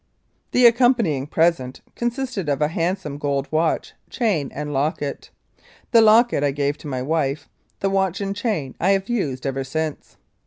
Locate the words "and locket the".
4.51-6.01